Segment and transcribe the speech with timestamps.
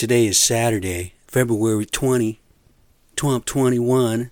[0.00, 2.40] Today is Saturday, February 20,
[3.16, 4.30] 2021,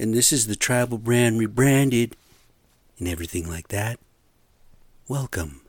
[0.00, 2.16] and this is the Tribal Brand rebranded
[2.98, 4.00] and everything like that.
[5.06, 5.60] Welcome.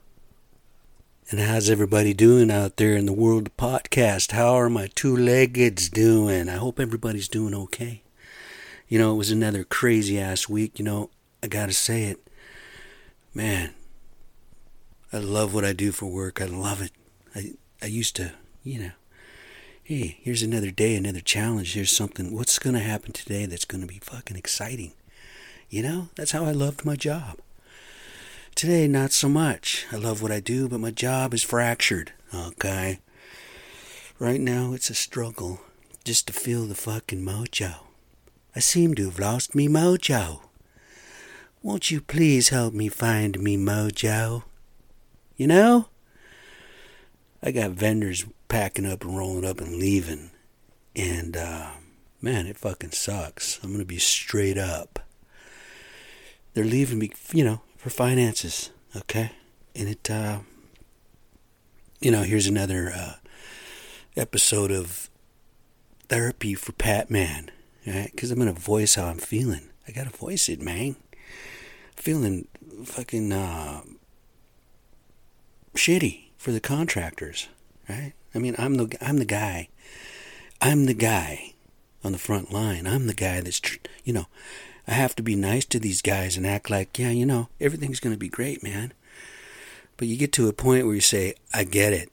[1.30, 4.32] And how's everybody doing out there in the world of podcast?
[4.32, 6.50] How are my two leggeds doing?
[6.50, 8.02] I hope everybody's doing okay.
[8.88, 10.80] You know, it was another crazy ass week.
[10.80, 11.12] You know,
[11.44, 12.28] I gotta say it.
[13.36, 13.76] Man,
[15.14, 16.42] I love what I do for work.
[16.42, 16.92] I love it.
[17.36, 17.52] I,
[17.84, 18.92] I used to, you know,
[19.92, 21.74] hey, here's another day, another challenge.
[21.74, 22.34] Here's something.
[22.34, 24.94] What's going to happen today that's going to be fucking exciting?
[25.70, 27.40] You know, that's how I loved my job.
[28.56, 29.86] Today, not so much.
[29.92, 32.14] I love what I do, but my job is fractured.
[32.34, 33.00] Okay?
[34.18, 35.60] Right now, it's a struggle
[36.06, 37.76] just to feel the fucking mojo.
[38.56, 40.40] I seem to have lost me mojo.
[41.62, 44.44] Won't you please help me find me mojo?
[45.36, 45.88] You know?
[47.44, 50.30] I got vendors packing up and rolling up and leaving.
[50.94, 51.70] And, uh,
[52.22, 53.58] man, it fucking sucks.
[53.64, 55.00] I'm to be straight up.
[56.54, 59.32] They're leaving me, you know, for finances, okay?
[59.74, 60.40] And it, uh,
[62.02, 63.14] you know, here's another uh,
[64.18, 65.10] episode of
[66.10, 67.52] therapy for Pat Man,
[67.88, 68.12] right?
[68.12, 69.70] Because I'm to voice how I'm feeling.
[69.88, 70.98] I got to voice it, man.
[71.96, 72.50] Feeling
[72.84, 73.84] fucking uh,
[75.74, 77.48] shitty for the contractors,
[77.88, 78.12] right?
[78.34, 79.70] I mean, I'm the I'm the guy.
[80.62, 81.54] I'm the guy
[82.04, 82.88] on the front line.
[82.88, 83.62] I'm the guy that's,
[84.04, 84.28] you know,
[84.88, 88.00] I have to be nice to these guys and act like, yeah, you know, everything's
[88.00, 88.94] going to be great, man.
[89.98, 92.12] But you get to a point where you say, I get it.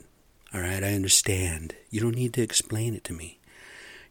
[0.52, 1.74] All right, I understand.
[1.90, 3.38] You don't need to explain it to me.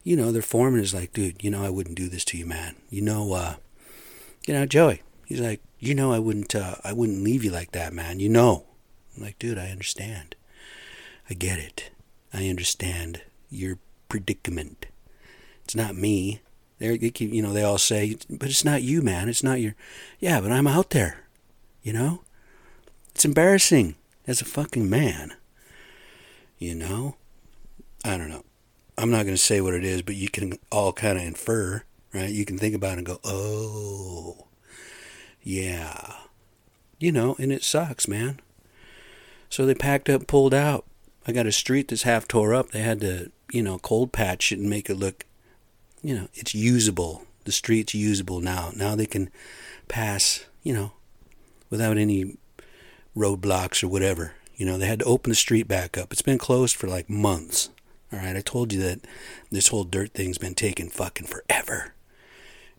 [0.04, 2.46] You know, their foreman is like, dude, you know, I wouldn't do this to you,
[2.46, 2.76] man.
[2.90, 3.54] You know, uh,
[4.46, 5.02] you know, Joey.
[5.26, 8.20] He's like, you know, I wouldn't, uh, I wouldn't leave you like that, man.
[8.20, 8.64] You know.
[9.16, 10.36] I'm like, dude, I understand.
[11.28, 11.90] I get it.
[12.32, 14.86] I understand your predicament.
[15.64, 16.40] It's not me.
[16.78, 19.28] They're, they keep, you know, they all say, but it's not you, man.
[19.28, 19.74] It's not your.
[20.20, 21.24] Yeah, but I'm out there.
[21.82, 22.22] You know,
[23.14, 23.96] it's embarrassing
[24.26, 25.34] as a fucking man.
[26.58, 27.16] You know,
[28.04, 28.44] I don't know.
[28.96, 31.84] I'm not going to say what it is, but you can all kind of infer,
[32.12, 32.30] right?
[32.30, 34.48] You can think about it and go, oh,
[35.42, 36.14] yeah.
[36.98, 38.40] You know, and it sucks, man.
[39.48, 40.84] So they packed up, pulled out.
[41.28, 42.70] I got a street that's half tore up.
[42.70, 45.26] They had to, you know, cold patch it and make it look,
[46.02, 47.26] you know, it's usable.
[47.44, 48.72] The street's usable now.
[48.74, 49.28] Now they can
[49.88, 50.92] pass, you know,
[51.68, 52.38] without any
[53.14, 54.32] roadblocks or whatever.
[54.56, 56.14] You know, they had to open the street back up.
[56.14, 57.68] It's been closed for like months.
[58.10, 59.00] All right, I told you that
[59.50, 61.92] this whole dirt thing's been taking fucking forever.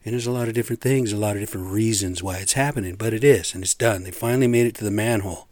[0.03, 2.95] And there's a lot of different things, a lot of different reasons why it's happening,
[2.95, 4.01] but it is, and it's done.
[4.03, 5.47] They finally made it to the manhole.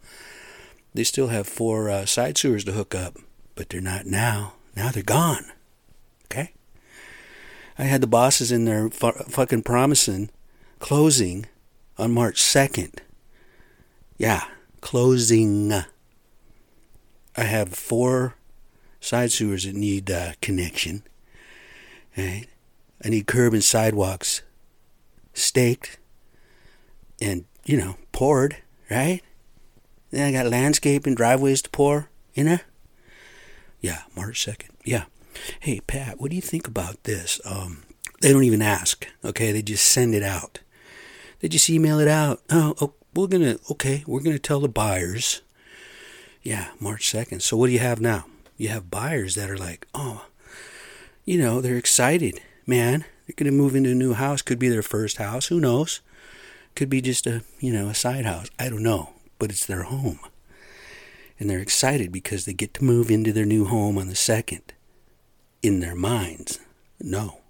[0.98, 3.18] They still have four uh, side sewers to hook up,
[3.54, 4.54] but they're not now.
[4.74, 5.44] Now they're gone.
[6.24, 6.54] Okay?
[7.78, 10.28] I had the bosses in there fu- fucking promising
[10.80, 11.46] closing
[11.98, 12.98] on March 2nd.
[14.16, 14.42] Yeah,
[14.80, 15.72] closing.
[17.36, 18.34] I have four
[18.98, 21.04] side sewers that need uh, connection.
[22.16, 22.46] Right?
[23.04, 24.42] I need curb and sidewalks
[25.32, 26.00] staked
[27.20, 28.56] and, you know, poured,
[28.90, 29.20] right?
[30.10, 32.58] Then I got landscaping, driveways to pour, you know?
[33.80, 34.70] Yeah, March 2nd.
[34.84, 35.04] Yeah.
[35.60, 37.40] Hey, Pat, what do you think about this?
[37.44, 37.82] Um,
[38.20, 39.52] they don't even ask, okay?
[39.52, 40.60] They just send it out.
[41.40, 42.40] They just email it out.
[42.50, 45.42] Oh, oh we're going to, okay, we're going to tell the buyers.
[46.42, 47.42] Yeah, March 2nd.
[47.42, 48.26] So what do you have now?
[48.56, 50.26] You have buyers that are like, oh,
[51.24, 53.04] you know, they're excited, man.
[53.26, 54.40] They're going to move into a new house.
[54.40, 55.46] Could be their first house.
[55.46, 56.00] Who knows?
[56.74, 58.48] Could be just a, you know, a side house.
[58.58, 60.20] I don't know but it's their home.
[61.38, 64.72] And they're excited because they get to move into their new home on the second.
[65.62, 66.60] In their minds,
[67.00, 67.40] no.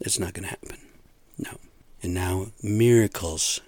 [0.00, 0.78] It's not going to happen.
[1.38, 1.58] No.
[2.02, 3.60] And now miracles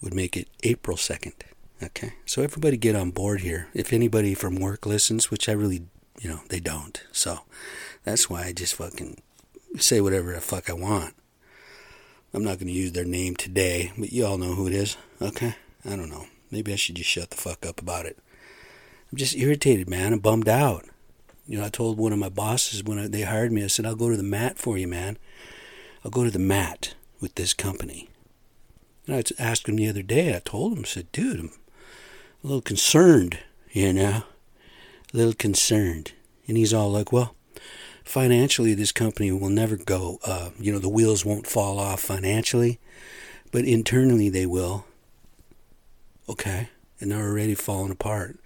[0.00, 1.34] would make it April 2nd.
[1.82, 2.14] Okay?
[2.24, 3.68] So everybody get on board here.
[3.74, 5.82] If anybody from work listens, which I really,
[6.20, 7.02] you know, they don't.
[7.12, 7.40] So
[8.04, 9.20] that's why I just fucking
[9.78, 11.14] say whatever the fuck I want.
[12.32, 14.96] I'm not going to use their name today, but you all know who it is.
[15.20, 15.56] Okay?
[15.84, 16.26] I don't know.
[16.50, 18.18] Maybe I should just shut the fuck up about it.
[19.10, 20.12] I'm just irritated, man.
[20.12, 20.84] I'm bummed out.
[21.46, 23.94] You know, I told one of my bosses when they hired me, I said, I'll
[23.94, 25.16] go to the mat for you, man.
[26.04, 28.08] I'll go to the mat with this company.
[29.06, 31.52] And I asked him the other day, I told him, I said, dude, I'm
[32.42, 33.38] a little concerned,
[33.70, 34.22] you know,
[35.12, 36.12] a little concerned.
[36.48, 37.36] And he's all like, well,
[38.04, 42.80] financially, this company will never go, uh, you know, the wheels won't fall off financially,
[43.52, 44.84] but internally they will.
[46.28, 46.70] Okay.
[47.00, 48.38] And they're already falling apart.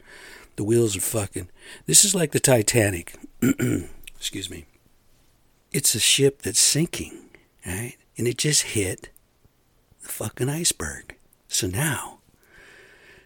[0.57, 1.49] The wheels are fucking.
[1.87, 3.17] This is like the Titanic.
[4.17, 4.67] Excuse me.
[5.73, 7.31] It's a ship that's sinking,
[7.65, 7.97] right?
[8.19, 9.11] And it just hit
[10.03, 11.17] the fucking iceberg.
[11.49, 12.19] So now,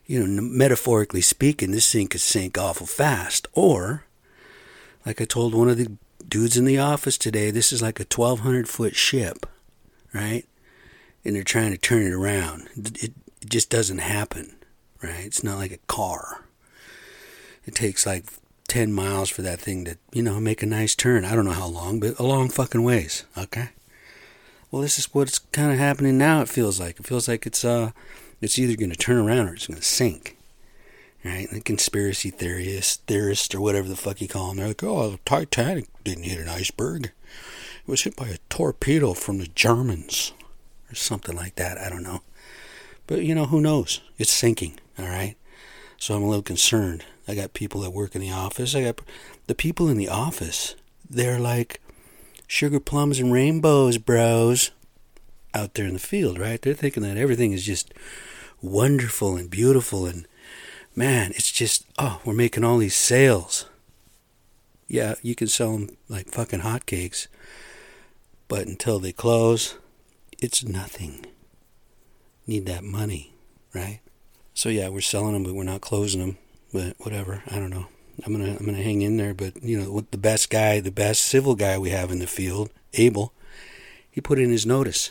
[0.06, 3.48] you know, metaphorically speaking, this thing could sink awful fast.
[3.54, 4.04] Or,
[5.06, 5.96] like I told one of the
[6.26, 9.46] dudes in the office today, this is like a 1,200 foot ship,
[10.12, 10.44] right?
[11.24, 12.68] And they're trying to turn it around.
[12.76, 13.12] It,
[13.44, 14.56] it just doesn't happen,
[15.02, 15.24] right?
[15.24, 16.44] It's not like a car.
[17.66, 18.24] It takes like
[18.68, 21.26] 10 miles for that thing to, you know, make a nice turn.
[21.26, 23.68] I don't know how long, but a long fucking ways, okay?
[24.70, 26.98] Well, this is what's kind of happening now, it feels like.
[26.98, 27.90] It feels like it's, uh,
[28.40, 30.38] it's either going to turn around or it's going to sink.
[31.22, 31.48] Right?
[31.50, 35.18] The conspiracy theorists, theorists, or whatever the fuck you call them, they're like, oh, the
[35.24, 37.06] Titanic didn't hit an iceberg.
[37.06, 40.32] It was hit by a torpedo from the Germans.
[40.90, 41.78] Or something like that.
[41.78, 42.22] I don't know.
[43.06, 44.00] But, you know, who knows?
[44.18, 45.36] It's sinking, all right?
[45.98, 47.04] So I'm a little concerned.
[47.26, 48.74] I got people that work in the office.
[48.74, 49.00] I got
[49.46, 50.74] the people in the office.
[51.08, 51.80] They're like
[52.46, 54.70] sugar plums and rainbows, bros,
[55.54, 56.60] out there in the field, right?
[56.60, 57.92] They're thinking that everything is just
[58.60, 60.26] wonderful and beautiful and
[60.96, 63.66] man, it's just oh, we're making all these sales.
[64.86, 67.26] Yeah, you can sell them like fucking hotcakes,
[68.48, 69.76] but until they close,
[70.38, 71.26] it's nothing.
[72.46, 73.34] Need that money,
[73.74, 74.00] right?
[74.52, 76.38] So yeah, we're selling them, but we're not closing them.
[76.72, 77.86] But whatever, I don't know.
[78.24, 79.34] I'm gonna I'm gonna hang in there.
[79.34, 82.70] But you know, the best guy, the best civil guy we have in the field,
[82.94, 83.32] Abel,
[84.10, 85.10] he put in his notice.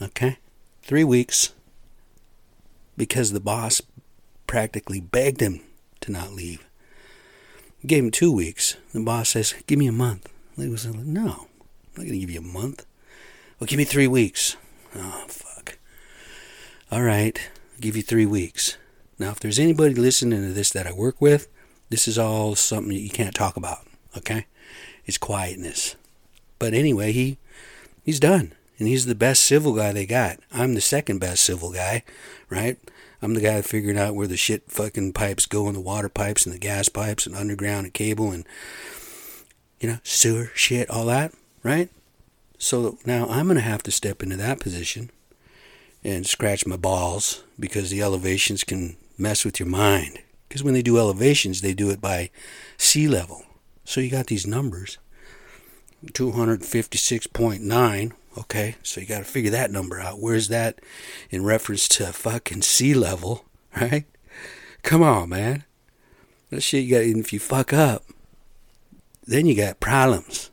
[0.00, 0.38] Okay,
[0.82, 1.52] three weeks.
[2.96, 3.82] Because the boss
[4.46, 5.60] practically begged him
[6.00, 6.64] to not leave.
[7.84, 8.76] gave him two weeks.
[8.92, 12.30] The boss says, "Give me a month." He was like, "No, I'm not gonna give
[12.30, 12.84] you a month.
[13.58, 14.56] Well, give me three weeks."
[14.94, 15.25] Oh.
[16.96, 17.38] All right,
[17.74, 18.78] I'll give you three weeks.
[19.18, 21.46] Now, if there's anybody listening to this that I work with,
[21.90, 24.46] this is all something that you can't talk about, okay?
[25.04, 25.94] It's quietness.
[26.58, 27.36] But anyway, he
[28.02, 28.54] he's done.
[28.78, 30.38] And he's the best civil guy they got.
[30.50, 32.02] I'm the second best civil guy,
[32.48, 32.78] right?
[33.20, 36.46] I'm the guy figuring out where the shit fucking pipes go and the water pipes
[36.46, 38.46] and the gas pipes and underground and cable and
[39.80, 41.90] you know, sewer shit, all that, right?
[42.56, 45.10] So now I'm to have to step into that position
[46.06, 50.20] and scratch my balls because the elevations can mess with your mind.
[50.48, 52.30] Because when they do elevations, they do it by
[52.76, 53.42] sea level.
[53.84, 54.98] So you got these numbers
[56.04, 58.12] 256.9.
[58.38, 60.20] Okay, so you got to figure that number out.
[60.20, 60.78] Where's that
[61.30, 63.44] in reference to fucking sea level,
[63.76, 64.04] right?
[64.82, 65.64] Come on, man.
[66.50, 68.04] That shit you got, if you fuck up,
[69.26, 70.52] then you got problems.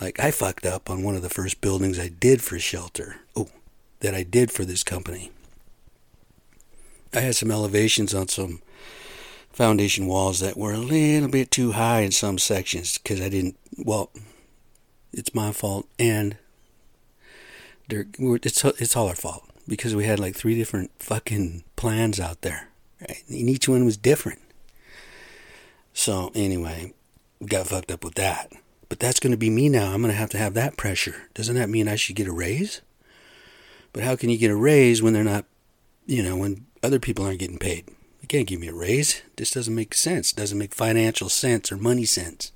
[0.00, 3.21] Like I fucked up on one of the first buildings I did for shelter.
[4.02, 5.30] That I did for this company.
[7.14, 8.60] I had some elevations on some
[9.52, 13.56] foundation walls that were a little bit too high in some sections because I didn't.
[13.76, 14.10] Well,
[15.12, 16.36] it's my fault, and
[17.88, 22.68] it's it's all our fault because we had like three different fucking plans out there,
[23.00, 23.22] right?
[23.28, 24.40] And each one was different.
[25.92, 26.94] So anyway,
[27.46, 28.50] got fucked up with that.
[28.88, 29.92] But that's going to be me now.
[29.92, 31.28] I'm going to have to have that pressure.
[31.34, 32.82] Doesn't that mean I should get a raise?
[33.92, 35.44] But how can you get a raise when they're not,
[36.06, 37.88] you know, when other people aren't getting paid.
[38.20, 39.22] You can't give me a raise.
[39.36, 40.32] This doesn't make sense.
[40.32, 42.52] Doesn't make financial sense or money sense.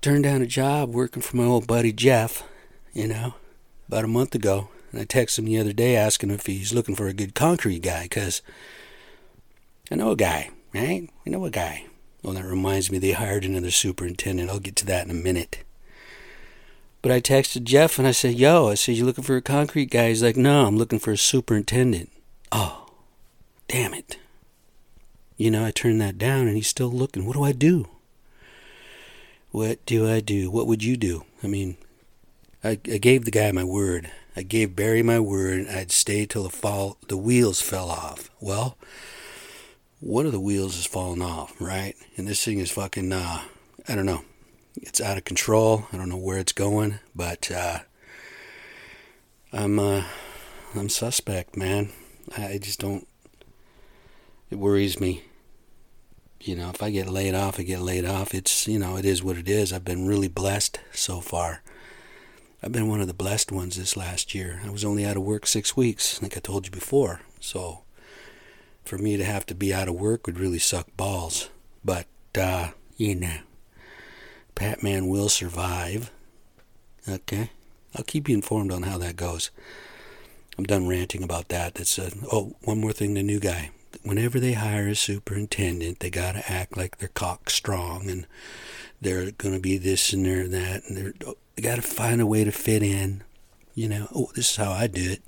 [0.00, 2.44] Turned down a job working for my old buddy Jeff,
[2.92, 3.34] you know,
[3.88, 4.68] about a month ago.
[4.92, 7.80] And I texted him the other day asking if he's looking for a good concrete
[7.80, 8.42] guy, because
[9.90, 11.08] I know a guy, right?
[11.26, 11.86] I know a guy.
[12.22, 14.50] Well, that reminds me they hired another superintendent.
[14.50, 15.64] I'll get to that in a minute.
[17.04, 19.90] But I texted Jeff and I said, Yo, I said, You looking for a concrete
[19.90, 20.08] guy?
[20.08, 22.10] He's like, No, I'm looking for a superintendent.
[22.50, 22.86] Oh,
[23.68, 24.16] damn it.
[25.36, 27.26] You know, I turned that down and he's still looking.
[27.26, 27.90] What do I do?
[29.50, 30.50] What do I do?
[30.50, 31.26] What would you do?
[31.42, 31.76] I mean,
[32.64, 34.10] I, I gave the guy my word.
[34.34, 38.30] I gave Barry my word I'd stay till the fall the wheels fell off.
[38.40, 38.78] Well,
[40.00, 41.96] one of the wheels is falling off, right?
[42.16, 43.42] And this thing is fucking uh
[43.86, 44.24] I don't know.
[44.76, 45.86] It's out of control.
[45.92, 47.80] I don't know where it's going, but uh
[49.52, 50.04] I'm uh
[50.74, 51.90] I'm suspect, man.
[52.36, 53.06] I just don't.
[54.50, 55.22] It worries me.
[56.40, 58.34] You know, if I get laid off, I get laid off.
[58.34, 59.72] It's, you know, it is what it is.
[59.72, 61.62] I've been really blessed so far.
[62.62, 64.60] I've been one of the blessed ones this last year.
[64.64, 67.20] I was only out of work six weeks, like I told you before.
[67.40, 67.84] So,
[68.84, 71.50] for me to have to be out of work would really suck balls.
[71.84, 73.38] But, uh, you know,
[74.54, 76.10] Patman will survive.
[77.08, 77.50] Okay?
[77.94, 79.50] I'll keep you informed on how that goes.
[80.56, 81.74] I'm done ranting about that.
[81.74, 83.14] That's a, oh, one more thing.
[83.14, 83.70] The new guy,
[84.02, 88.26] whenever they hire a superintendent, they got to act like they're cock strong and
[89.00, 92.26] they're to be this and they're that, and they're oh, they got to find a
[92.26, 93.22] way to fit in.
[93.74, 95.22] You know, oh, this is how I do it.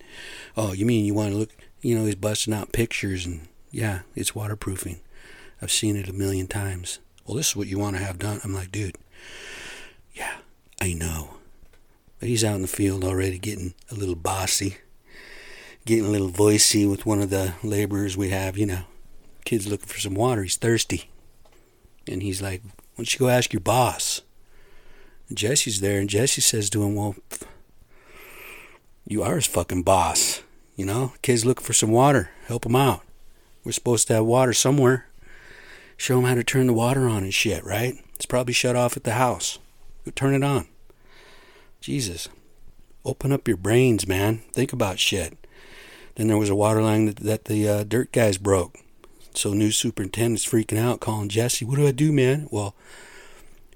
[0.56, 1.50] Oh, you mean you want to look?
[1.82, 5.00] You know, he's busting out pictures and yeah, it's waterproofing.
[5.60, 7.00] I've seen it a million times.
[7.26, 8.40] Well, this is what you want to have done.
[8.44, 8.96] I'm like, dude,
[10.86, 11.38] I know.
[12.20, 14.76] But he's out in the field already getting a little bossy,
[15.84, 18.84] getting a little voicey with one of the laborers we have, you know.
[19.44, 20.44] Kid's looking for some water.
[20.44, 21.10] He's thirsty.
[22.06, 24.22] And he's like, why don't you go ask your boss?
[25.28, 27.16] And Jesse's there, and Jesse says to him, well,
[29.08, 30.40] you are his fucking boss.
[30.76, 32.30] You know, kid's looking for some water.
[32.46, 33.02] Help him out.
[33.64, 35.08] We're supposed to have water somewhere.
[35.96, 37.94] Show him how to turn the water on and shit, right?
[38.14, 39.58] It's probably shut off at the house.
[40.04, 40.68] Go turn it on.
[41.80, 42.28] Jesus.
[43.04, 44.42] Open up your brains, man.
[44.52, 45.36] Think about shit.
[46.16, 48.78] Then there was a water line that, that the uh, dirt guys broke.
[49.34, 51.64] So new superintendent's freaking out, calling Jesse.
[51.64, 52.48] What do I do, man?
[52.50, 52.74] Well,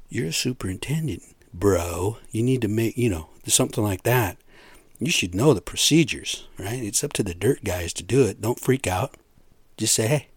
[0.08, 2.16] you're a superintendent, bro.
[2.30, 4.38] You need to make, you know, something like that.
[4.98, 6.82] You should know the procedures, right?
[6.82, 8.40] It's up to the dirt guys to do it.
[8.40, 9.14] Don't freak out.
[9.76, 10.28] Just say, hey,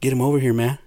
[0.00, 0.78] get him over here, man.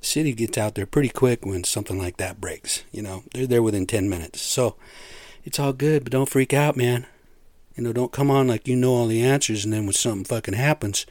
[0.00, 2.84] City gets out there pretty quick when something like that breaks.
[2.90, 4.40] You know, they're there within 10 minutes.
[4.40, 4.76] So
[5.44, 7.06] it's all good, but don't freak out, man.
[7.76, 10.24] You know, don't come on like you know all the answers, and then when something
[10.24, 11.06] fucking happens,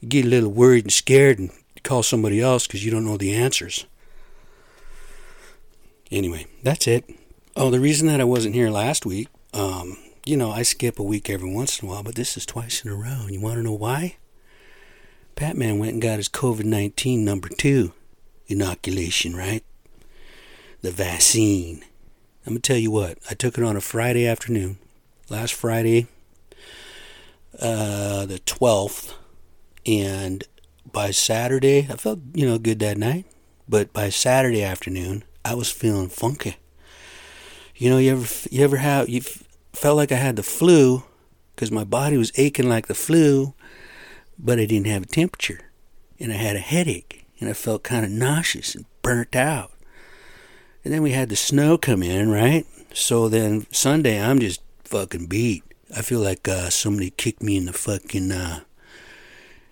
[0.00, 1.50] you get a little worried and scared and
[1.82, 3.86] call somebody else because you don't know the answers.
[6.10, 7.04] Anyway, that's it.
[7.56, 11.02] Oh, the reason that I wasn't here last week, um, you know, I skip a
[11.02, 13.26] week every once in a while, but this is twice in a row.
[13.28, 14.16] You want to know why?
[15.34, 17.92] Patman went and got his COVID 19 number two
[18.48, 19.62] inoculation, right?
[20.82, 21.84] The vaccine.
[22.46, 24.78] I'm going to tell you what, I took it on a Friday afternoon.
[25.28, 26.06] Last Friday,
[27.60, 29.12] uh, the 12th.
[29.86, 30.44] And
[30.90, 33.26] by Saturday, I felt, you know, good that night.
[33.68, 36.56] But by Saturday afternoon, I was feeling funky.
[37.76, 39.20] You know, you ever you ever have you
[39.72, 41.04] felt like I had the flu
[41.54, 43.54] because my body was aching like the flu,
[44.38, 45.60] but I didn't have a temperature,
[46.18, 49.72] and I had a headache, and I felt kind of nauseous and burnt out.
[50.84, 52.66] And then we had the snow come in, right?
[52.92, 55.64] So then Sunday, I'm just fucking beat.
[55.94, 58.60] I feel like uh, somebody kicked me in the fucking uh,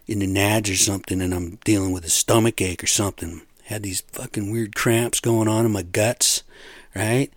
[0.06, 3.42] in the nads or something, and I'm dealing with a stomach ache or something.
[3.64, 6.44] Had these fucking weird cramps going on in my guts,
[6.94, 7.32] right?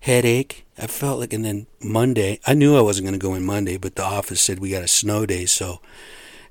[0.00, 0.64] Headache.
[0.76, 3.76] I felt like, and then Monday, I knew I wasn't going to go in Monday,
[3.76, 5.80] but the office said we got a snow day, so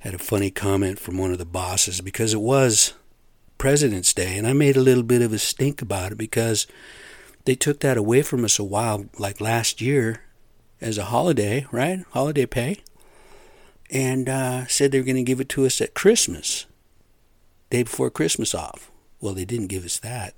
[0.01, 2.93] I had a funny comment from one of the bosses because it was
[3.57, 6.67] President's Day, and I made a little bit of a stink about it because
[7.45, 10.21] they took that away from us a while, like last year,
[10.81, 12.03] as a holiday, right?
[12.11, 12.81] Holiday pay,
[13.89, 16.65] and uh, said they were going to give it to us at Christmas,
[17.69, 18.91] day before Christmas off.
[19.19, 20.35] Well, they didn't give us that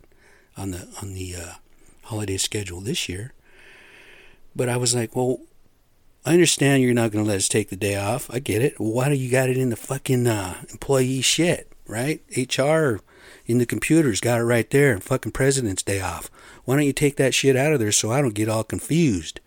[0.55, 1.53] on the on the uh,
[2.03, 3.33] holiday schedule this year.
[4.55, 5.39] But I was like, well,
[6.25, 8.29] I understand you're not going to let us take the day off.
[8.31, 8.75] I get it.
[8.77, 12.21] Why do you got it in the fucking uh, employee shit, right?
[12.35, 12.99] HR
[13.49, 14.93] in the computers got it right there.
[14.93, 16.29] And Fucking President's Day off.
[16.65, 19.39] Why don't you take that shit out of there so I don't get all confused?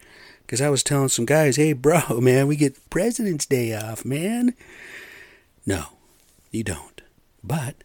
[0.45, 4.55] Because I was telling some guys, hey, bro, man, we get President's Day off, man.
[5.65, 5.85] No,
[6.51, 7.01] you don't.
[7.45, 7.77] But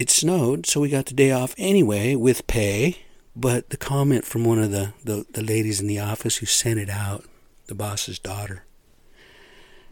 [0.00, 3.04] it snowed, so we got the day off anyway with pay.
[3.36, 6.80] But the comment from one of the, the, the ladies in the office who sent
[6.80, 7.24] it out,
[7.68, 8.64] the boss's daughter,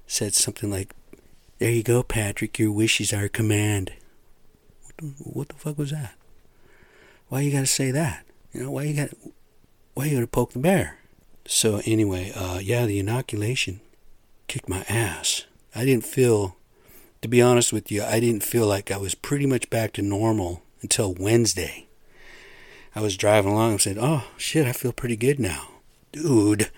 [0.09, 0.93] said something like,
[1.61, 3.93] There you go, Patrick, your wish is our command.
[5.19, 6.15] What the, fuck was that?
[7.29, 8.25] Why you gotta say that?
[8.53, 9.11] You know, why you got
[9.95, 10.99] why you gotta poke the bear?
[11.47, 13.81] So anyway, uh, yeah, the inoculation
[14.49, 15.45] kicked my ass.
[15.75, 16.57] I didn't feel
[17.23, 20.03] to be honest with you, I didn't feel like I was pretty much back to
[20.03, 21.87] normal until Wednesday.
[22.95, 25.69] I was driving along and said, "Oh shit, I feel pretty good now,
[26.13, 26.71] dude."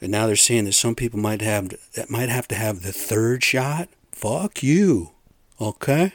[0.00, 2.92] And now they're saying that some people might have that might have to have the
[2.92, 3.88] third shot.
[4.12, 5.12] Fuck you,
[5.60, 6.12] okay?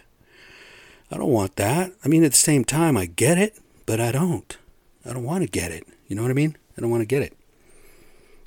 [1.12, 1.92] I don't want that.
[2.06, 4.58] I mean, at the same time, I get it, but I don't.
[5.06, 5.86] I don't want to get it.
[6.08, 6.56] You know what I mean?
[6.78, 7.38] I don't want to get it.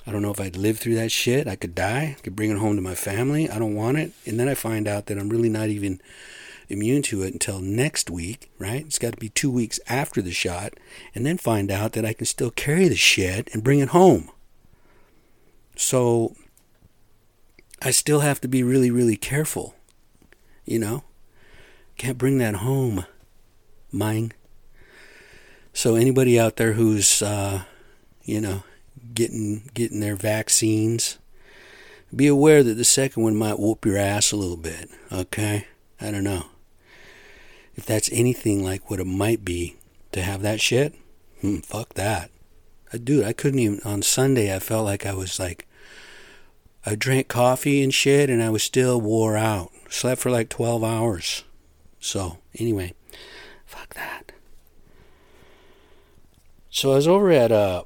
[0.07, 1.47] I don't know if I'd live through that shit.
[1.47, 2.15] I could die.
[2.17, 3.49] I could bring it home to my family.
[3.49, 4.13] I don't want it.
[4.25, 5.99] And then I find out that I'm really not even
[6.69, 8.85] immune to it until next week, right?
[8.85, 10.73] It's got to be two weeks after the shot,
[11.13, 14.31] and then find out that I can still carry the shit and bring it home.
[15.75, 16.35] So
[17.81, 19.75] I still have to be really, really careful,
[20.65, 21.03] you know?
[21.97, 23.05] Can't bring that home,
[23.91, 24.33] mine.
[25.73, 27.63] So anybody out there who's, uh,
[28.23, 28.63] you know,
[29.13, 31.17] getting getting their vaccines,
[32.15, 35.67] be aware that the second one might whoop your ass a little bit, okay?
[35.99, 36.45] I don't know.
[37.75, 39.75] If that's anything like what it might be
[40.11, 40.95] to have that shit,
[41.41, 42.31] hmm, fuck that.
[42.93, 45.67] I, dude, I couldn't even, on Sunday, I felt like I was like,
[46.85, 49.71] I drank coffee and shit and I was still wore out.
[49.89, 51.43] Slept for like 12 hours.
[52.05, 52.93] So, anyway,
[53.65, 54.31] fuck that.
[56.69, 57.85] So I was over at uh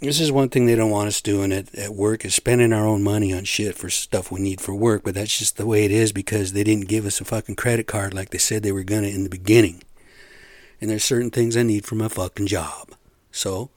[0.00, 2.86] this is one thing they don't want us doing at, at work is spending our
[2.86, 5.86] own money on shit for stuff we need for work, but that's just the way
[5.86, 8.70] it is because they didn't give us a fucking credit card like they said they
[8.70, 9.82] were gonna in the beginning.
[10.78, 12.90] And there's certain things I need for my fucking job.
[13.32, 13.70] So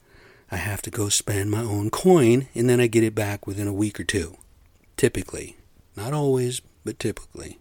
[0.51, 3.69] I have to go spend my own coin and then I get it back within
[3.69, 4.35] a week or two.
[4.97, 5.55] Typically.
[5.95, 7.59] Not always, but typically.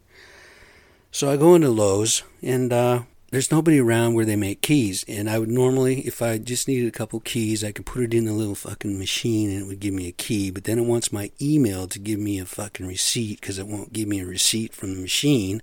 [1.16, 5.02] So I go into Lowe's and uh, there's nobody around where they make keys.
[5.08, 8.12] And I would normally, if I just needed a couple keys, I could put it
[8.12, 10.50] in the little fucking machine and it would give me a key.
[10.50, 13.94] But then it wants my email to give me a fucking receipt because it won't
[13.94, 15.62] give me a receipt from the machine.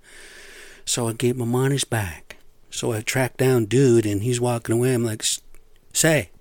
[0.86, 2.38] So I gave my money's back.
[2.72, 4.96] So I tracked down dude and he's walking away.
[4.96, 5.24] I'm like,
[5.94, 6.32] say,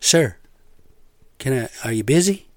[0.00, 0.34] sir,
[1.38, 2.48] can I, are you busy?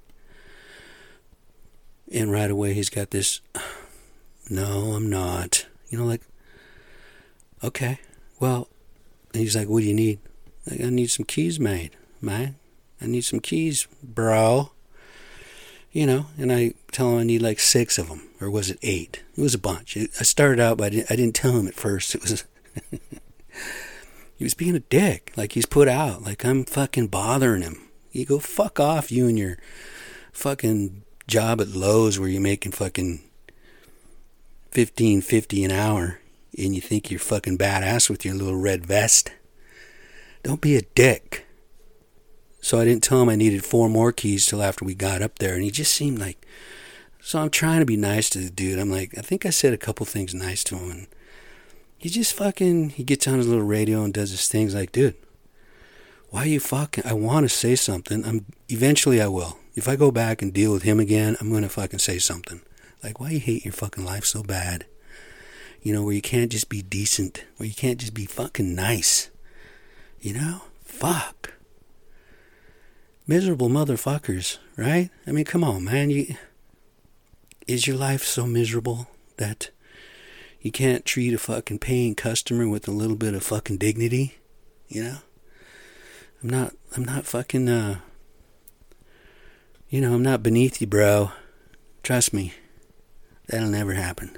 [2.12, 3.42] And right away he's got this,
[4.50, 5.66] no, I'm not.
[5.90, 6.22] You know, like,
[7.64, 8.00] okay,
[8.40, 8.68] well,
[9.34, 10.20] he's like, what do you need?
[10.70, 11.92] Like, I need some keys made,
[12.22, 12.56] man.
[13.02, 14.72] I need some keys, bro.
[15.92, 18.78] You know, and I tell him I need like six of them, or was it
[18.84, 19.24] eight?
[19.36, 19.98] It was a bunch.
[19.98, 22.14] I started out, but I didn't, I didn't tell him at first.
[22.14, 22.46] It was
[24.38, 27.90] he was being a dick, like he's put out, like I'm fucking bothering him.
[28.12, 29.58] You go fuck off, you and your
[30.32, 33.22] fucking job at Lowe's where you're making fucking
[34.72, 36.20] fifteen fifty an hour
[36.58, 39.32] and you think you're fucking badass with your little red vest.
[40.44, 41.46] Don't be a dick.
[42.62, 45.40] So I didn't tell him I needed four more keys till after we got up
[45.40, 46.46] there, and he just seemed like.
[47.22, 48.80] So I'm trying to be nice to the dude.
[48.80, 51.08] I'm like, I think I said a couple things nice to him, and
[51.98, 52.92] he just fucking.
[52.92, 54.76] He gets on his little radio and does his things.
[54.76, 55.16] Like, dude,
[56.30, 57.06] why you fucking?
[57.06, 58.26] I want to say something.
[58.26, 59.58] I'm eventually I will.
[59.76, 62.62] If I go back and deal with him again, I'm gonna fucking say something.
[63.04, 64.86] Like, why you hate your fucking life so bad?
[65.82, 69.30] you know, where you can't just be decent, where you can't just be fucking nice.
[70.20, 70.64] You know?
[70.84, 71.54] Fuck.
[73.26, 75.10] Miserable motherfuckers, right?
[75.26, 76.10] I mean, come on, man.
[76.10, 76.36] You
[77.68, 79.08] is your life so miserable
[79.38, 79.70] that
[80.60, 84.40] you can't treat a fucking paying customer with a little bit of fucking dignity?
[84.88, 85.18] You know?
[86.42, 88.00] I'm not I'm not fucking uh
[89.90, 91.32] you know, I'm not beneath you, bro.
[92.04, 92.54] Trust me.
[93.50, 94.38] That'll never happen.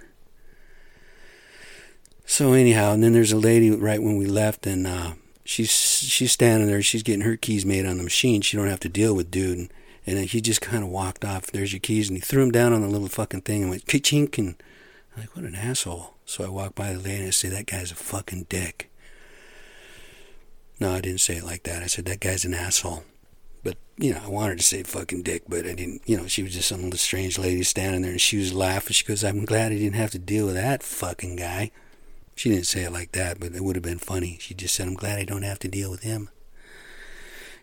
[2.26, 6.32] So anyhow, and then there's a lady right when we left, and uh, she's she's
[6.32, 6.82] standing there.
[6.82, 8.42] She's getting her keys made on the machine.
[8.42, 9.58] She don't have to deal with dude.
[9.58, 9.72] And,
[10.06, 11.48] and he just kind of walked off.
[11.48, 13.86] There's your keys, and he threw them down on the little fucking thing and went
[13.86, 14.38] chink.
[14.38, 14.56] And
[15.14, 16.16] I'm like, what an asshole.
[16.26, 18.90] So I walked by the lady and I say, that guy's a fucking dick.
[20.80, 21.84] No, I didn't say it like that.
[21.84, 23.04] I said that guy's an asshole.
[23.64, 26.02] But you know, I wanted to say fucking dick, but I didn't.
[26.06, 28.94] You know, she was just some little strange lady standing there, and she was laughing.
[28.94, 31.72] She goes, "I'm glad I didn't have to deal with that fucking guy."
[32.36, 34.38] She didn't say it like that, but it would have been funny.
[34.40, 36.30] She just said, I'm glad I don't have to deal with him.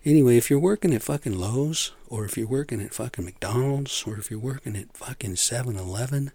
[0.04, 4.18] Anyway, if you're working at fucking Lowe's, or if you're working at fucking McDonald's, or
[4.18, 6.30] if you're working at fucking 7 Eleven,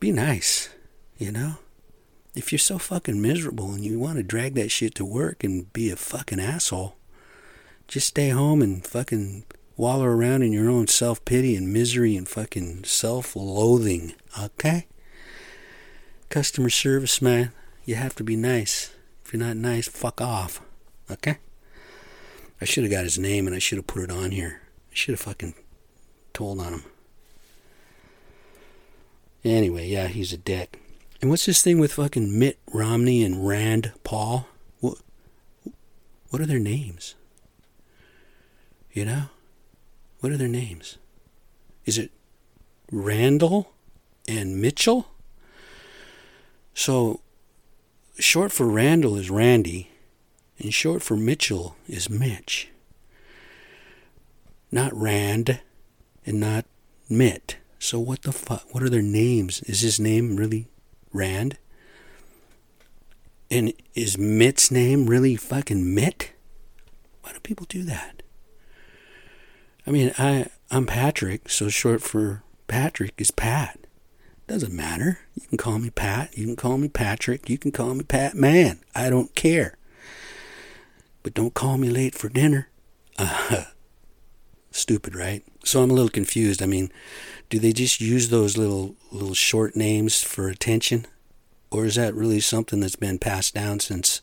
[0.00, 0.70] be nice,
[1.18, 1.56] you know?
[2.34, 5.70] If you're so fucking miserable and you want to drag that shit to work and
[5.74, 6.96] be a fucking asshole,
[7.88, 9.44] just stay home and fucking
[9.76, 14.86] wallow around in your own self pity and misery and fucking self loathing, okay?
[16.32, 17.52] customer service, man.
[17.84, 18.94] You have to be nice.
[19.22, 20.62] If you're not nice, fuck off.
[21.10, 21.36] Okay?
[22.58, 24.62] I should have got his name and I should have put it on here.
[24.90, 25.54] I should have fucking
[26.32, 26.84] told on him.
[29.44, 30.80] Anyway, yeah, he's a dick.
[31.20, 34.48] And what's this thing with fucking Mitt Romney and Rand Paul?
[34.80, 34.98] What,
[36.30, 37.14] what are their names?
[38.92, 39.22] You know?
[40.20, 40.98] What are their names?
[41.84, 42.10] Is it
[42.90, 43.72] Randall
[44.28, 45.08] and Mitchell?
[46.74, 47.20] So,
[48.18, 49.90] short for Randall is Randy,
[50.58, 52.68] and short for Mitchell is Mitch.
[54.70, 55.60] Not Rand,
[56.24, 56.64] and not
[57.08, 57.56] Mitt.
[57.78, 58.72] So what the fuck?
[58.72, 59.60] What are their names?
[59.62, 60.68] Is his name really
[61.12, 61.58] Rand?
[63.50, 66.30] And is Mitt's name really fucking Mitt?
[67.22, 68.21] Why do people do that?
[69.92, 73.78] I mean, I I'm Patrick, so short for Patrick is Pat.
[74.46, 75.18] Doesn't matter.
[75.34, 76.30] You can call me Pat.
[76.34, 77.50] You can call me Patrick.
[77.50, 78.80] You can call me Pat Man.
[78.94, 79.76] I don't care.
[81.22, 82.68] But don't call me late for dinner.
[83.18, 83.64] Uh,
[84.70, 85.44] Stupid, right?
[85.62, 86.62] So I'm a little confused.
[86.62, 86.90] I mean,
[87.50, 91.04] do they just use those little little short names for attention?
[91.70, 94.22] Or is that really something that's been passed down since,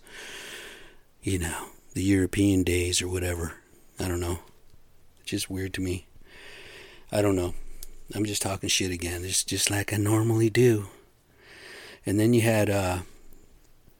[1.21, 3.53] you know, the European days or whatever?
[3.99, 4.39] I don't know.
[5.29, 6.07] Just weird to me.
[7.11, 7.53] I don't know.
[8.15, 9.23] I'm just talking shit again.
[9.23, 10.87] It's just like I normally do.
[12.03, 12.99] And then you had, uh,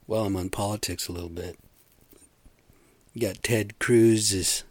[0.07, 1.59] well, I'm on politics a little bit.
[3.13, 4.63] You got Ted Cruz's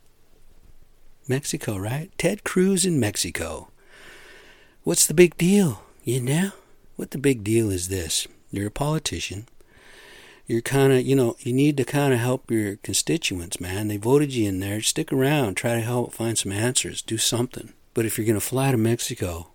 [1.29, 2.11] Mexico, right?
[2.19, 3.69] Ted Cruz in Mexico.
[4.83, 5.83] What's the big deal?
[6.03, 6.51] You know?
[6.97, 8.27] What the big deal is this?
[8.51, 9.47] You're a politician.
[10.49, 13.89] You're kind of, you know, you need to kind of help your constituents, man.
[13.89, 14.81] They voted you in there.
[14.81, 15.57] Stick around.
[15.57, 17.03] Try to help find some answers.
[17.03, 17.75] Do something.
[17.93, 19.49] But if you're going to fly to Mexico,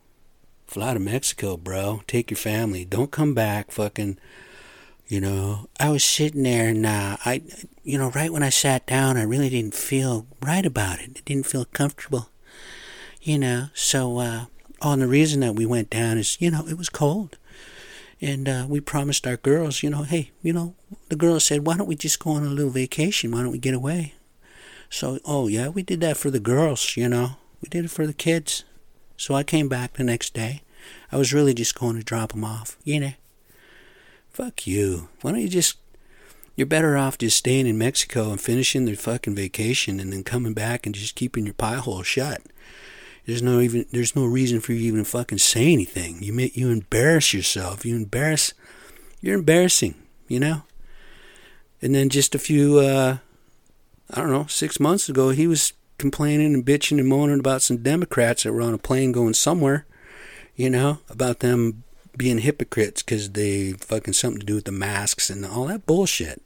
[0.67, 2.03] fly to Mexico, bro.
[2.05, 2.85] Take your family.
[2.85, 4.19] Don't come back fucking,
[5.07, 5.67] you know.
[5.79, 7.41] I was sitting there and uh, I,
[7.83, 11.17] you know, right when I sat down, I really didn't feel right about it.
[11.17, 12.29] It didn't feel comfortable,
[13.19, 13.69] you know.
[13.73, 14.45] So, uh,
[14.83, 17.39] oh, the reason that we went down is, you know, it was cold.
[18.23, 20.75] And uh, we promised our girls, you know, hey, you know,
[21.09, 23.31] the girls said, why don't we just go on a little vacation?
[23.31, 24.13] Why don't we get away?
[24.89, 27.31] So, oh, yeah, we did that for the girls, you know.
[27.61, 28.63] We did it for the kids.
[29.17, 30.61] So I came back the next day.
[31.11, 33.13] I was really just going to drop them off, you know.
[34.29, 35.09] Fuck you.
[35.21, 35.77] Why don't you just.
[36.55, 40.53] You're better off just staying in Mexico and finishing the fucking vacation and then coming
[40.53, 42.41] back and just keeping your pie hole shut.
[43.25, 46.21] There's no even there's no reason for you to even fucking say anything.
[46.21, 47.85] You you embarrass yourself.
[47.85, 48.53] You embarrass
[49.21, 49.95] you're embarrassing,
[50.27, 50.63] you know?
[51.81, 53.17] And then just a few uh
[54.09, 57.77] I don't know, 6 months ago he was complaining and bitching and moaning about some
[57.77, 59.85] Democrats that were on a plane going somewhere,
[60.55, 61.83] you know, about them
[62.17, 66.41] being hypocrites cuz they fucking something to do with the masks and all that bullshit.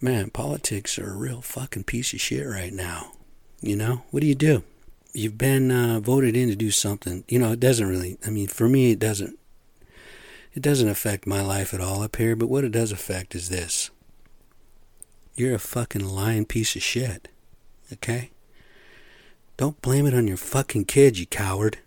[0.00, 3.12] Man, politics are a real fucking piece of shit right now.
[3.60, 4.62] You know, what do you do?
[5.18, 7.24] You've been uh, voted in to do something.
[7.28, 8.18] You know, it doesn't really.
[8.26, 9.38] I mean, for me, it doesn't.
[10.54, 12.34] It doesn't affect my life at all up here.
[12.34, 13.90] But what it does affect is this.
[15.34, 17.28] You're a fucking lying piece of shit.
[17.92, 18.30] Okay.
[19.56, 21.78] Don't blame it on your fucking kids, you coward.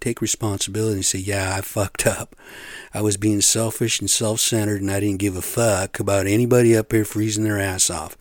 [0.00, 2.36] Take responsibility and say, yeah, I fucked up.
[2.92, 6.76] I was being selfish and self centered, and I didn't give a fuck about anybody
[6.76, 8.16] up here freezing their ass off.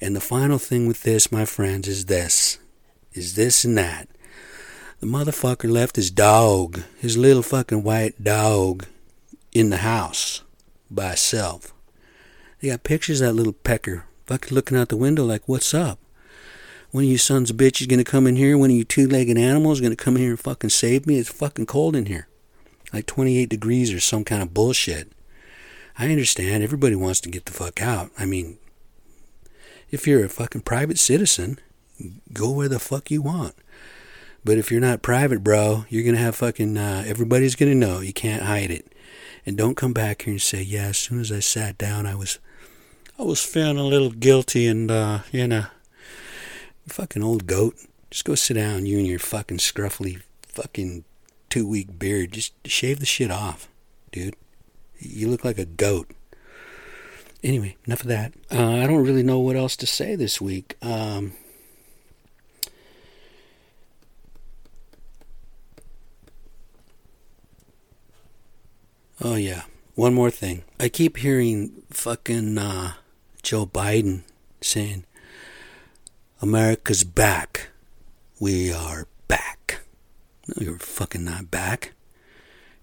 [0.00, 2.58] And the final thing with this, my friends, is this
[3.14, 4.08] is this and that.
[5.00, 8.86] The motherfucker left his dog, his little fucking white dog,
[9.52, 10.42] in the house
[10.90, 11.72] by himself.
[12.60, 15.98] They got pictures of that little pecker fucking looking out the window like, what's up?
[16.90, 19.36] One of you sons of bitches gonna come in here, one of you two legged
[19.36, 21.18] animals gonna come in here and fucking save me?
[21.18, 22.28] It's fucking cold in here.
[22.92, 25.12] Like 28 degrees or some kind of bullshit.
[25.98, 28.10] I understand everybody wants to get the fuck out.
[28.18, 28.58] I mean,
[29.90, 31.58] if you're a fucking private citizen
[32.32, 33.54] go where the fuck you want.
[34.44, 38.00] But if you're not private, bro, you're gonna have fucking uh, everybody's gonna know.
[38.00, 38.92] You can't hide it.
[39.46, 42.14] And don't come back here and say, "Yeah." As soon as I sat down, I
[42.14, 42.38] was,
[43.18, 45.66] I was feeling a little guilty, and uh, you know,
[46.86, 47.76] fucking old goat.
[48.10, 51.04] Just go sit down, you and your fucking scruffy, fucking
[51.48, 52.32] two week beard.
[52.32, 53.68] Just shave the shit off,
[54.12, 54.36] dude.
[54.98, 56.10] You look like a goat.
[57.42, 58.32] Anyway, enough of that.
[58.50, 60.76] Uh, I don't really know what else to say this week.
[60.80, 61.32] Um,
[69.20, 69.62] Oh, yeah.
[69.94, 70.64] One more thing.
[70.80, 72.94] I keep hearing fucking uh,
[73.42, 74.22] Joe Biden
[74.60, 75.04] saying,
[76.42, 77.68] America's back.
[78.40, 79.80] We are back.
[80.48, 81.92] No, you're fucking not back.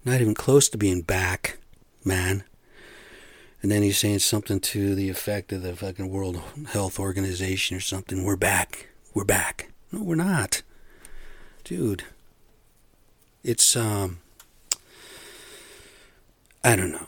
[0.04, 1.58] Not even close to being back,
[2.04, 2.44] man.
[3.60, 6.42] And then he's saying something to the effect of the fucking World
[6.72, 8.24] Health Organization or something.
[8.24, 8.88] We're back.
[9.14, 9.70] We're back.
[9.92, 10.62] No, we're not.
[11.62, 12.04] Dude.
[13.44, 14.20] It's, um,
[16.64, 17.06] I don't know.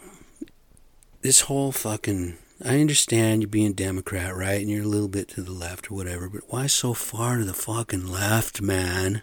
[1.23, 2.37] This whole fucking.
[2.65, 4.61] I understand you being Democrat, right?
[4.61, 7.45] And you're a little bit to the left or whatever, but why so far to
[7.45, 9.23] the fucking left, man?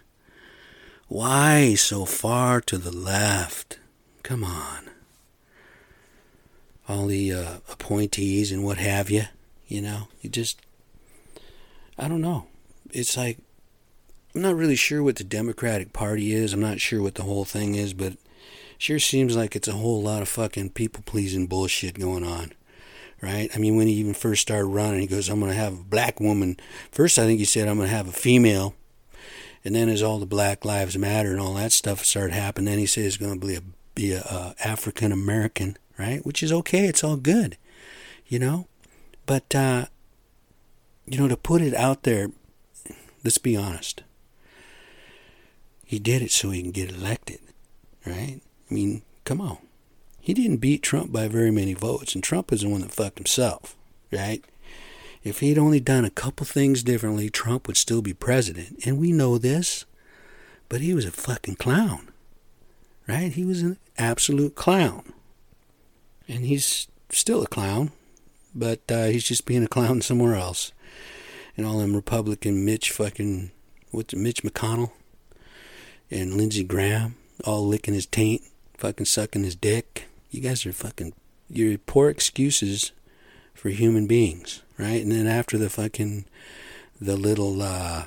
[1.08, 3.78] Why so far to the left?
[4.22, 4.90] Come on.
[6.88, 9.24] All the uh, appointees and what have you,
[9.66, 10.60] you know, you just.
[11.98, 12.46] I don't know.
[12.90, 13.38] It's like.
[14.34, 16.54] I'm not really sure what the Democratic Party is.
[16.54, 18.14] I'm not sure what the whole thing is, but
[18.82, 22.52] sure seems like it's a whole lot of fucking people pleasing bullshit going on.
[23.20, 23.48] Right?
[23.54, 25.84] I mean, when he even first started running, he goes, I'm going to have a
[25.84, 26.56] black woman.
[26.90, 28.74] First, I think he said, I'm going to have a female.
[29.64, 32.80] And then, as all the Black Lives Matter and all that stuff started happening, then
[32.80, 33.62] he said it's going to be a,
[33.94, 36.26] be a uh, African American, right?
[36.26, 36.86] Which is okay.
[36.86, 37.56] It's all good,
[38.26, 38.66] you know?
[39.24, 39.86] But, uh,
[41.06, 42.30] you know, to put it out there,
[43.24, 44.02] Let's be honest.
[45.84, 47.38] He did it so he can get elected,
[48.06, 48.40] right?
[48.72, 49.58] I mean, come on.
[50.18, 53.18] He didn't beat Trump by very many votes, and Trump is the one that fucked
[53.18, 53.76] himself,
[54.10, 54.42] right?
[55.22, 58.78] If he'd only done a couple things differently, Trump would still be president.
[58.86, 59.84] And we know this.
[60.70, 62.08] But he was a fucking clown,
[63.06, 63.30] right?
[63.30, 65.12] He was an absolute clown.
[66.26, 67.92] And he's still a clown,
[68.54, 70.72] but uh, he's just being a clown somewhere else.
[71.58, 73.50] And all them Republican Mitch fucking,
[73.90, 74.92] what's it, Mitch McConnell
[76.10, 78.42] and Lindsey Graham all licking his taint,
[78.82, 80.08] fucking sucking his dick.
[80.32, 81.12] You guys are fucking,
[81.48, 82.90] you're poor excuses
[83.54, 85.00] for human beings, right?
[85.00, 86.24] And then after the fucking,
[87.00, 88.06] the little, uh,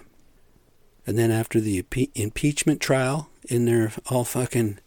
[1.07, 4.79] and then after the impeachment trial, and they're all fucking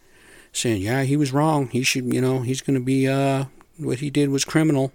[0.52, 1.68] saying, yeah, he was wrong.
[1.68, 3.46] He should, you know, he's going to be, uh,
[3.78, 4.92] what he did was criminal.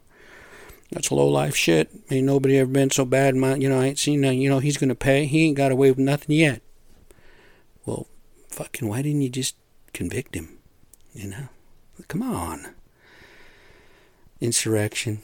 [0.92, 1.90] That's low life shit.
[2.12, 3.36] Ain't nobody ever been so bad.
[3.36, 4.36] My, you know, I ain't seen that.
[4.36, 5.26] You know, he's going to pay.
[5.26, 6.62] He ain't got away with nothing yet.
[7.84, 8.06] Well,
[8.50, 9.56] fucking, why didn't you just
[9.92, 10.60] convict him?
[11.14, 11.48] You know?
[12.08, 12.74] Come on.
[14.42, 15.22] Insurrection,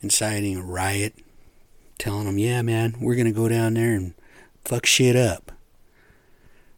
[0.00, 1.14] inciting a riot,
[1.98, 4.14] telling them, yeah, man, we're going to go down there and
[4.64, 5.52] fuck shit up.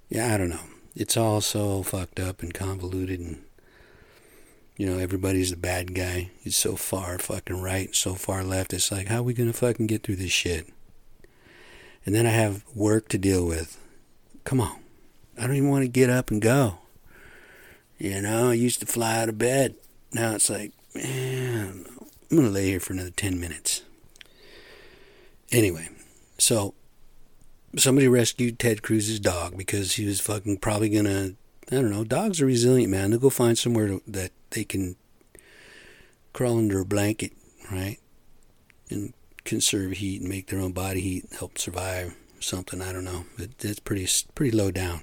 [0.08, 0.60] Yeah, I don't know.
[0.94, 3.42] It's all so fucked up and convoluted and
[4.78, 6.30] you know, everybody's the bad guy.
[6.44, 8.72] It's so far fucking right, so far left.
[8.72, 10.68] It's like, how are we gonna fucking get through this shit?
[12.06, 13.76] And then I have work to deal with.
[14.44, 14.76] Come on.
[15.36, 16.78] I don't even want to get up and go.
[17.98, 19.74] You know, I used to fly out of bed.
[20.12, 21.84] Now it's like, man,
[22.30, 23.82] I'm gonna lay here for another 10 minutes.
[25.50, 25.88] Anyway,
[26.38, 26.74] so
[27.76, 31.32] somebody rescued Ted Cruz's dog because he was fucking probably gonna.
[31.70, 32.04] I don't know.
[32.04, 33.10] Dogs are resilient, man.
[33.10, 34.96] They'll go find somewhere to, that they can
[36.32, 37.32] crawl under a blanket,
[37.70, 37.98] right,
[38.90, 39.12] and
[39.44, 42.80] conserve heat and make their own body heat, help survive something.
[42.80, 43.26] I don't know.
[43.36, 45.02] But it's pretty pretty low down.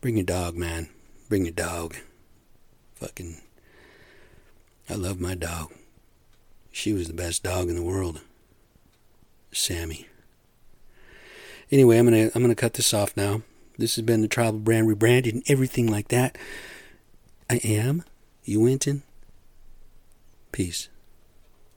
[0.00, 0.88] Bring your dog, man.
[1.32, 1.96] Bring your dog.
[2.96, 3.40] Fucking.
[4.90, 5.72] I love my dog.
[6.70, 8.20] She was the best dog in the world.
[9.50, 10.08] Sammy.
[11.70, 13.40] Anyway, I'm gonna I'm gonna cut this off now.
[13.78, 16.36] This has been the Tribal Brand rebranded and everything like that.
[17.48, 18.04] I am
[18.46, 19.00] Uinton.
[20.52, 20.90] Peace.